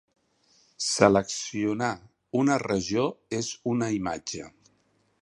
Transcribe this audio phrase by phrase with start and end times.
[0.85, 1.91] Seleccionar
[2.41, 3.07] una regió
[3.41, 4.53] en una imatge.